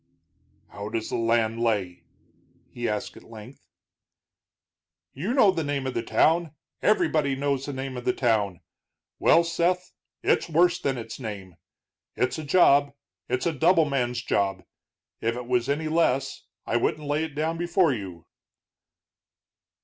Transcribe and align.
"How 0.69 0.89
does 0.89 1.09
the 1.11 1.15
land 1.15 1.59
lay?" 1.61 2.05
he 2.71 2.89
asked 2.89 3.15
at 3.15 3.23
length. 3.23 3.61
"You 5.13 5.31
know 5.31 5.51
the 5.51 5.63
name 5.63 5.85
of 5.85 5.93
the 5.93 6.01
town, 6.01 6.55
everybody 6.81 7.35
knows 7.35 7.67
the 7.67 7.73
name 7.73 7.95
of 7.97 8.05
the 8.05 8.11
town. 8.11 8.61
Well, 9.19 9.43
Seth, 9.43 9.93
it's 10.23 10.49
worse 10.49 10.79
than 10.81 10.97
its 10.97 11.19
name. 11.19 11.55
It's 12.15 12.39
a 12.39 12.43
job; 12.43 12.93
it's 13.29 13.45
a 13.45 13.53
double 13.53 13.85
man's 13.85 14.23
job. 14.23 14.63
If 15.19 15.35
it 15.35 15.45
was 15.45 15.69
any 15.69 15.87
less, 15.87 16.45
I 16.65 16.77
wouldn't 16.77 17.07
lay 17.07 17.23
it 17.23 17.35
down 17.35 17.59
before 17.59 17.93
you." 17.93 18.25